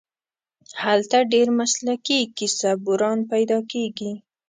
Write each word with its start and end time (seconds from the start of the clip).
هلته 0.83 1.17
ډېر 1.33 1.47
مسلکي 1.59 2.19
کیسه 2.37 2.69
بُران 2.85 3.19
پیدا 3.31 3.59
کېږي. 3.71 4.11